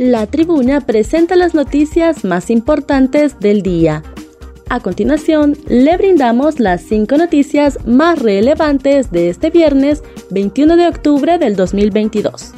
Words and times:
La 0.00 0.26
tribuna 0.26 0.80
presenta 0.80 1.36
las 1.36 1.52
noticias 1.52 2.24
más 2.24 2.48
importantes 2.48 3.38
del 3.38 3.60
día. 3.60 4.02
A 4.70 4.80
continuación, 4.80 5.58
le 5.68 5.94
brindamos 5.98 6.58
las 6.58 6.80
cinco 6.80 7.18
noticias 7.18 7.86
más 7.86 8.18
relevantes 8.18 9.10
de 9.10 9.28
este 9.28 9.50
viernes 9.50 10.02
21 10.30 10.78
de 10.78 10.86
octubre 10.88 11.36
del 11.36 11.54
2022. 11.54 12.54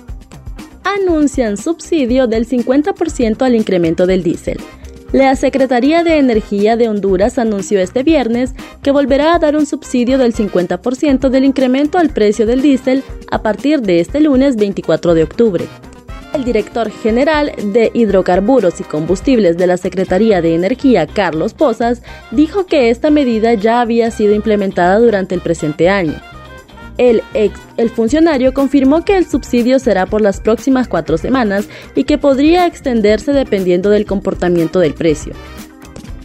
Anuncian 0.84 1.56
subsidio 1.56 2.28
del 2.28 2.46
50% 2.46 3.42
al 3.42 3.56
incremento 3.56 4.06
del 4.06 4.22
diésel. 4.22 4.58
La 5.10 5.34
Secretaría 5.34 6.04
de 6.04 6.18
Energía 6.18 6.76
de 6.76 6.88
Honduras 6.88 7.40
anunció 7.40 7.80
este 7.80 8.04
viernes 8.04 8.54
que 8.84 8.92
volverá 8.92 9.34
a 9.34 9.40
dar 9.40 9.56
un 9.56 9.66
subsidio 9.66 10.16
del 10.16 10.32
50% 10.32 11.28
del 11.28 11.44
incremento 11.44 11.98
al 11.98 12.10
precio 12.10 12.46
del 12.46 12.62
diésel 12.62 13.02
a 13.32 13.42
partir 13.42 13.82
de 13.82 13.98
este 13.98 14.20
lunes 14.20 14.54
24 14.54 15.14
de 15.14 15.24
octubre. 15.24 15.64
El 16.34 16.44
director 16.44 16.90
general 16.90 17.52
de 17.62 17.90
Hidrocarburos 17.92 18.80
y 18.80 18.84
Combustibles 18.84 19.58
de 19.58 19.66
la 19.66 19.76
Secretaría 19.76 20.40
de 20.40 20.54
Energía, 20.54 21.06
Carlos 21.06 21.52
Pozas, 21.52 22.02
dijo 22.30 22.64
que 22.64 22.88
esta 22.88 23.10
medida 23.10 23.52
ya 23.52 23.82
había 23.82 24.10
sido 24.10 24.34
implementada 24.34 24.98
durante 24.98 25.34
el 25.34 25.42
presente 25.42 25.90
año. 25.90 26.14
El, 26.96 27.22
ex, 27.34 27.58
el 27.76 27.90
funcionario 27.90 28.54
confirmó 28.54 29.04
que 29.04 29.16
el 29.16 29.26
subsidio 29.26 29.78
será 29.78 30.06
por 30.06 30.20
las 30.20 30.40
próximas 30.40 30.88
cuatro 30.88 31.18
semanas 31.18 31.68
y 31.94 32.04
que 32.04 32.18
podría 32.18 32.66
extenderse 32.66 33.32
dependiendo 33.32 33.90
del 33.90 34.06
comportamiento 34.06 34.78
del 34.78 34.94
precio. 34.94 35.34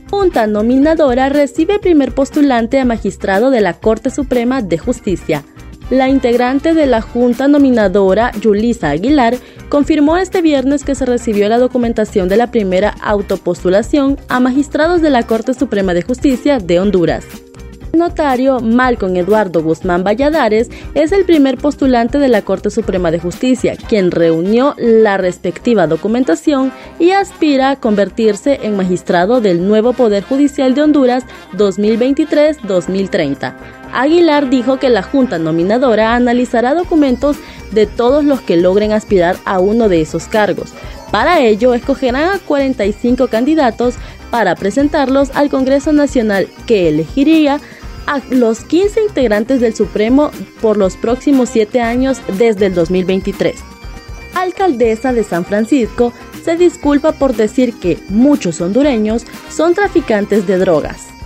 Junta 0.09 0.47
nominadora 0.47 1.27
recibe 1.27 1.79
primer 1.79 2.13
postulante 2.13 2.79
a 2.79 2.85
magistrado 2.85 3.49
de 3.49 3.59
la 3.59 3.73
Corte 3.73 4.09
Suprema 4.09 4.61
de 4.61 4.77
Justicia. 4.77 5.43
La 5.89 6.09
integrante 6.09 6.73
de 6.73 6.85
la 6.85 7.01
Junta 7.01 7.47
Nominadora, 7.47 8.31
Yulisa 8.41 8.89
Aguilar, 8.89 9.37
confirmó 9.69 10.17
este 10.17 10.41
viernes 10.41 10.83
que 10.83 10.95
se 10.95 11.05
recibió 11.05 11.47
la 11.49 11.57
documentación 11.57 12.29
de 12.29 12.37
la 12.37 12.51
primera 12.51 12.95
autopostulación 13.01 14.17
a 14.29 14.39
magistrados 14.39 15.01
de 15.01 15.09
la 15.09 15.23
Corte 15.23 15.53
Suprema 15.53 15.93
de 15.93 16.01
Justicia 16.01 16.59
de 16.59 16.79
Honduras. 16.79 17.25
El 17.93 17.99
notario 17.99 18.59
Malcolm 18.59 19.15
Eduardo 19.15 19.63
Guzmán 19.63 20.03
Valladares 20.03 20.69
es 20.93 21.13
el 21.13 21.25
primer 21.25 21.57
postulante 21.57 22.19
de 22.19 22.27
la 22.27 22.43
Corte 22.43 22.69
Suprema 22.69 23.09
de 23.11 23.19
Justicia, 23.19 23.75
quien 23.75 24.11
reunió 24.11 24.75
la 24.77 25.17
respectiva 25.17 25.87
documentación 25.87 26.71
y 26.99 27.11
aspira 27.11 27.69
a 27.71 27.77
convertirse 27.77 28.59
en 28.63 28.75
magistrado 28.75 29.39
del 29.41 29.65
nuevo 29.67 29.93
Poder 29.93 30.23
Judicial 30.23 30.75
de 30.75 30.81
Honduras 30.81 31.23
2023-2030. 31.53 33.55
Aguilar 33.93 34.49
dijo 34.49 34.79
que 34.79 34.89
la 34.89 35.01
Junta 35.01 35.39
Nominadora 35.39 36.13
analizará 36.13 36.75
documentos 36.75 37.37
de 37.71 37.85
todos 37.85 38.23
los 38.23 38.41
que 38.41 38.57
logren 38.57 38.91
aspirar 38.91 39.37
a 39.45 39.59
uno 39.59 39.89
de 39.89 40.01
esos 40.01 40.27
cargos. 40.27 40.73
Para 41.11 41.39
ello, 41.41 41.73
escogerán 41.73 42.35
a 42.35 42.39
45 42.39 43.27
candidatos 43.27 43.95
para 44.31 44.55
presentarlos 44.55 45.31
al 45.33 45.49
Congreso 45.49 45.93
Nacional 45.93 46.47
que 46.65 46.89
elegiría 46.89 47.59
a 48.05 48.21
los 48.29 48.61
15 48.61 49.01
integrantes 49.01 49.61
del 49.61 49.75
Supremo 49.75 50.31
por 50.61 50.77
los 50.77 50.95
próximos 50.95 51.49
7 51.49 51.81
años 51.81 52.19
desde 52.37 52.67
el 52.67 52.73
2023. 52.73 53.55
Alcaldesa 54.33 55.13
de 55.13 55.23
San 55.23 55.45
Francisco 55.45 56.13
se 56.43 56.55
disculpa 56.55 57.11
por 57.11 57.35
decir 57.35 57.73
que 57.73 57.97
muchos 58.09 58.61
hondureños 58.61 59.25
son 59.49 59.73
traficantes 59.73 60.47
de 60.47 60.57
drogas. 60.57 61.16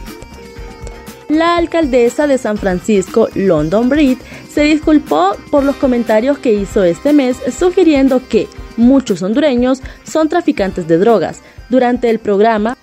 La 1.32 1.56
alcaldesa 1.56 2.28
de 2.28 2.38
San 2.38 2.58
Francisco, 2.58 3.30
London 3.36 3.88
Breed, 3.88 4.18
se 4.50 4.64
disculpó 4.64 5.38
por 5.50 5.64
los 5.64 5.78
comentarios 5.78 6.38
que 6.38 6.52
hizo 6.52 6.84
este 6.84 7.14
mes 7.14 7.38
sugiriendo 7.58 8.22
que 8.28 8.50
muchos 8.76 9.22
hondureños 9.22 9.82
son 10.04 10.28
traficantes 10.28 10.90
de 10.90 10.98
drogas. 10.98 11.40
Durante 11.70 12.10
el 12.10 12.20
programa 12.20 12.78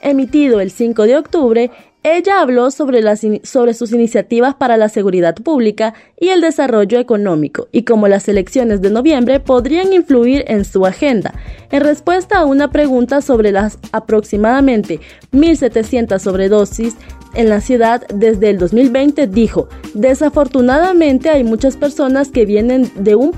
emitido 0.00 0.60
el 0.60 0.72
5 0.72 1.04
de 1.04 1.16
octubre, 1.16 1.70
ella 2.02 2.40
habló 2.40 2.72
sobre, 2.72 3.02
las, 3.02 3.20
sobre 3.44 3.72
sus 3.72 3.92
iniciativas 3.92 4.56
para 4.56 4.76
la 4.76 4.88
seguridad 4.88 5.36
pública 5.36 5.94
y 6.18 6.30
el 6.30 6.40
desarrollo 6.40 6.98
económico 6.98 7.68
y 7.70 7.84
cómo 7.84 8.08
las 8.08 8.26
elecciones 8.26 8.82
de 8.82 8.90
noviembre 8.90 9.38
podrían 9.38 9.92
influir 9.92 10.44
en 10.48 10.64
su 10.64 10.84
agenda. 10.84 11.34
En 11.70 11.84
respuesta 11.84 12.40
a 12.40 12.46
una 12.46 12.72
pregunta 12.72 13.20
sobre 13.20 13.52
las 13.52 13.78
aproximadamente 13.92 14.98
1.700 15.30 16.18
sobredosis 16.18 16.96
en 17.34 17.48
la 17.48 17.60
ciudad 17.60 18.06
desde 18.08 18.50
el 18.50 18.58
2020 18.58 19.26
dijo, 19.26 19.68
desafortunadamente 19.94 21.30
hay 21.30 21.44
muchas 21.44 21.76
personas 21.76 22.30
que 22.30 22.44
vienen 22.44 22.90
de 22.94 23.14
un, 23.14 23.32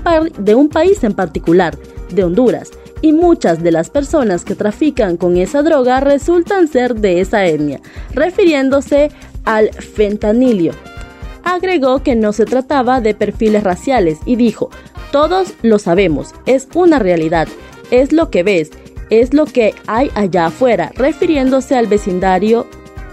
país 0.69 1.03
en 1.03 1.13
particular, 1.13 1.77
de 2.09 2.23
Honduras, 2.23 2.71
y 3.01 3.13
muchas 3.13 3.63
de 3.63 3.71
las 3.71 3.89
personas 3.89 4.43
que 4.43 4.55
trafican 4.55 5.17
con 5.17 5.37
esa 5.37 5.63
droga 5.63 5.99
resultan 5.99 6.67
ser 6.67 6.95
de 6.95 7.21
esa 7.21 7.45
etnia, 7.45 7.79
refiriéndose 8.13 9.11
al 9.45 9.71
fentanilio. 9.71 10.73
Agregó 11.43 12.01
que 12.01 12.15
no 12.15 12.33
se 12.33 12.45
trataba 12.45 13.01
de 13.01 13.13
perfiles 13.13 13.63
raciales 13.63 14.17
y 14.25 14.35
dijo, 14.35 14.71
todos 15.11 15.53
lo 15.61 15.79
sabemos, 15.79 16.33
es 16.45 16.67
una 16.73 16.99
realidad, 16.99 17.47
es 17.91 18.11
lo 18.11 18.29
que 18.29 18.43
ves, 18.43 18.71
es 19.09 19.33
lo 19.33 19.45
que 19.45 19.73
hay 19.87 20.09
allá 20.15 20.47
afuera, 20.47 20.91
refiriéndose 20.95 21.75
al 21.75 21.87
vecindario 21.87 22.65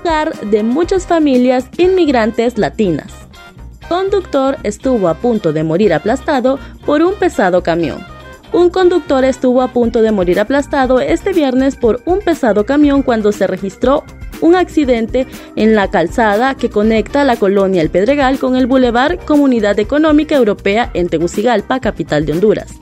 de 0.02 0.64
muchas 0.64 1.06
familias 1.06 1.66
inmigrantes 1.78 2.58
latinas. 2.58 3.12
Conductor 3.88 4.56
estuvo 4.64 5.08
a 5.08 5.14
punto 5.14 5.52
de 5.52 5.62
morir 5.62 5.94
aplastado 5.94 6.58
por 6.84 7.02
un 7.02 7.14
pesado 7.14 7.62
camión. 7.62 8.04
Un 8.52 8.68
conductor 8.68 9.24
estuvo 9.24 9.62
a 9.62 9.68
punto 9.68 10.02
de 10.02 10.10
morir 10.10 10.40
aplastado 10.40 10.98
este 10.98 11.32
viernes 11.32 11.76
por 11.76 12.02
un 12.04 12.18
pesado 12.18 12.66
camión 12.66 13.02
cuando 13.02 13.30
se 13.30 13.46
registró 13.46 14.02
un 14.40 14.56
accidente 14.56 15.28
en 15.54 15.76
la 15.76 15.88
calzada 15.88 16.56
que 16.56 16.68
conecta 16.68 17.22
la 17.22 17.36
colonia 17.36 17.80
El 17.80 17.90
Pedregal 17.90 18.40
con 18.40 18.56
el 18.56 18.66
Boulevard 18.66 19.20
Comunidad 19.24 19.78
Económica 19.78 20.34
Europea 20.34 20.90
en 20.94 21.08
Tegucigalpa, 21.08 21.78
capital 21.78 22.26
de 22.26 22.32
Honduras. 22.32 22.72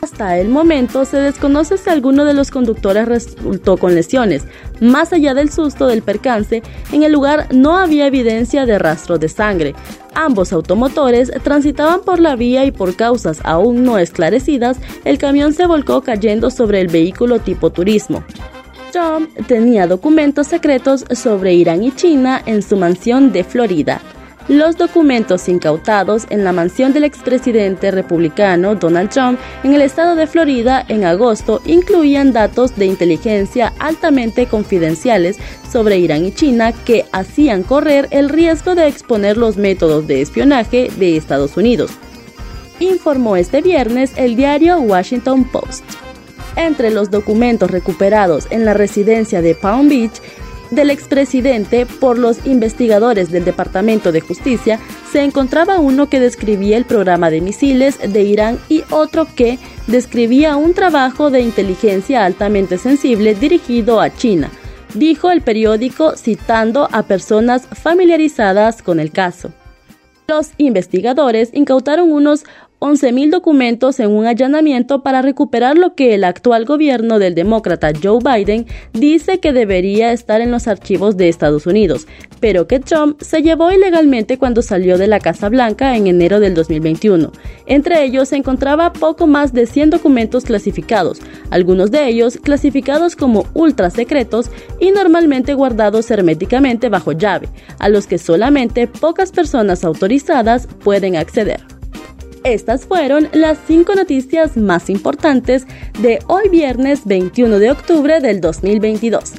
Hasta 0.00 0.38
el 0.38 0.48
momento 0.48 1.04
se 1.04 1.18
desconoce 1.18 1.76
si 1.76 1.90
alguno 1.90 2.24
de 2.24 2.34
los 2.34 2.50
conductores 2.50 3.06
resultó 3.06 3.76
con 3.76 3.94
lesiones. 3.94 4.44
Más 4.80 5.12
allá 5.12 5.34
del 5.34 5.50
susto 5.50 5.86
del 5.86 6.02
percance, 6.02 6.62
en 6.92 7.02
el 7.02 7.12
lugar 7.12 7.48
no 7.52 7.76
había 7.76 8.06
evidencia 8.06 8.66
de 8.66 8.78
rastro 8.78 9.18
de 9.18 9.28
sangre. 9.28 9.74
Ambos 10.14 10.52
automotores 10.52 11.30
transitaban 11.42 12.00
por 12.00 12.20
la 12.20 12.36
vía 12.36 12.64
y 12.64 12.70
por 12.70 12.96
causas 12.96 13.40
aún 13.44 13.84
no 13.84 13.98
esclarecidas, 13.98 14.78
el 15.04 15.18
camión 15.18 15.52
se 15.52 15.66
volcó 15.66 16.02
cayendo 16.02 16.50
sobre 16.50 16.80
el 16.80 16.88
vehículo 16.88 17.38
tipo 17.38 17.70
turismo. 17.70 18.24
Trump 18.92 19.30
tenía 19.46 19.86
documentos 19.86 20.46
secretos 20.46 21.04
sobre 21.12 21.54
Irán 21.54 21.82
y 21.82 21.92
China 21.92 22.42
en 22.46 22.62
su 22.62 22.76
mansión 22.76 23.32
de 23.32 23.44
Florida. 23.44 24.00
Los 24.48 24.78
documentos 24.78 25.46
incautados 25.46 26.26
en 26.30 26.42
la 26.42 26.54
mansión 26.54 26.94
del 26.94 27.04
expresidente 27.04 27.90
republicano 27.90 28.74
Donald 28.76 29.10
Trump 29.10 29.38
en 29.62 29.74
el 29.74 29.82
estado 29.82 30.16
de 30.16 30.26
Florida 30.26 30.82
en 30.88 31.04
agosto 31.04 31.60
incluían 31.66 32.32
datos 32.32 32.74
de 32.74 32.86
inteligencia 32.86 33.74
altamente 33.78 34.46
confidenciales 34.46 35.36
sobre 35.70 35.98
Irán 35.98 36.24
y 36.24 36.32
China 36.32 36.72
que 36.72 37.04
hacían 37.12 37.62
correr 37.62 38.08
el 38.10 38.30
riesgo 38.30 38.74
de 38.74 38.88
exponer 38.88 39.36
los 39.36 39.58
métodos 39.58 40.06
de 40.06 40.22
espionaje 40.22 40.90
de 40.96 41.18
Estados 41.18 41.58
Unidos, 41.58 41.90
informó 42.80 43.36
este 43.36 43.60
viernes 43.60 44.12
el 44.16 44.34
diario 44.34 44.80
Washington 44.80 45.44
Post. 45.44 45.84
Entre 46.56 46.90
los 46.90 47.10
documentos 47.10 47.70
recuperados 47.70 48.46
en 48.50 48.64
la 48.64 48.72
residencia 48.72 49.42
de 49.42 49.54
Palm 49.54 49.88
Beach 49.88 50.22
del 50.70 50.90
expresidente 50.90 51.86
por 51.86 52.18
los 52.18 52.46
investigadores 52.46 53.30
del 53.30 53.44
Departamento 53.44 54.12
de 54.12 54.20
Justicia 54.20 54.78
se 55.10 55.22
encontraba 55.22 55.78
uno 55.78 56.08
que 56.08 56.20
describía 56.20 56.76
el 56.76 56.84
programa 56.84 57.30
de 57.30 57.40
misiles 57.40 57.98
de 57.98 58.22
Irán 58.22 58.58
y 58.68 58.84
otro 58.90 59.26
que 59.34 59.58
describía 59.86 60.56
un 60.56 60.74
trabajo 60.74 61.30
de 61.30 61.40
inteligencia 61.40 62.24
altamente 62.24 62.78
sensible 62.78 63.34
dirigido 63.34 64.00
a 64.00 64.14
China, 64.14 64.50
dijo 64.94 65.30
el 65.30 65.42
periódico 65.42 66.16
citando 66.16 66.88
a 66.92 67.02
personas 67.04 67.66
familiarizadas 67.66 68.82
con 68.82 69.00
el 69.00 69.10
caso. 69.10 69.52
Los 70.28 70.50
investigadores 70.58 71.50
incautaron 71.54 72.12
unos 72.12 72.44
11.000 72.80 73.30
documentos 73.30 73.98
en 73.98 74.12
un 74.12 74.26
allanamiento 74.26 75.02
para 75.02 75.20
recuperar 75.20 75.76
lo 75.76 75.96
que 75.96 76.14
el 76.14 76.22
actual 76.22 76.64
gobierno 76.64 77.18
del 77.18 77.34
demócrata 77.34 77.90
Joe 78.00 78.20
Biden 78.22 78.66
dice 78.92 79.40
que 79.40 79.52
debería 79.52 80.12
estar 80.12 80.40
en 80.40 80.52
los 80.52 80.68
archivos 80.68 81.16
de 81.16 81.28
Estados 81.28 81.66
Unidos, 81.66 82.06
pero 82.38 82.68
que 82.68 82.78
Trump 82.78 83.20
se 83.20 83.42
llevó 83.42 83.72
ilegalmente 83.72 84.38
cuando 84.38 84.62
salió 84.62 84.96
de 84.96 85.08
la 85.08 85.18
Casa 85.18 85.48
Blanca 85.48 85.96
en 85.96 86.06
enero 86.06 86.38
del 86.38 86.54
2021. 86.54 87.32
Entre 87.66 88.04
ellos 88.04 88.28
se 88.28 88.36
encontraba 88.36 88.92
poco 88.92 89.26
más 89.26 89.52
de 89.52 89.66
100 89.66 89.90
documentos 89.90 90.44
clasificados, 90.44 91.20
algunos 91.50 91.90
de 91.90 92.06
ellos 92.06 92.38
clasificados 92.40 93.16
como 93.16 93.46
ultra 93.54 93.90
secretos 93.90 94.52
y 94.78 94.92
normalmente 94.92 95.54
guardados 95.54 96.10
herméticamente 96.12 96.88
bajo 96.88 97.10
llave, 97.10 97.48
a 97.80 97.88
los 97.88 98.06
que 98.06 98.18
solamente 98.18 98.86
pocas 98.86 99.32
personas 99.32 99.82
autorizadas 99.82 100.68
pueden 100.84 101.16
acceder. 101.16 101.77
Estas 102.44 102.86
fueron 102.86 103.28
las 103.32 103.58
cinco 103.66 103.94
noticias 103.94 104.56
más 104.56 104.88
importantes 104.90 105.66
de 106.00 106.20
hoy 106.26 106.48
viernes 106.48 107.02
21 107.04 107.58
de 107.58 107.70
octubre 107.70 108.20
del 108.20 108.40
2022. 108.40 109.32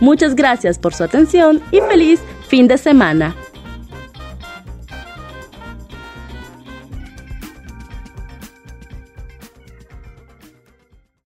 Muchas 0.00 0.34
gracias 0.34 0.78
por 0.78 0.94
su 0.94 1.04
atención 1.04 1.60
y 1.70 1.80
feliz 1.80 2.20
fin 2.48 2.68
de 2.68 2.78
semana. 2.78 3.36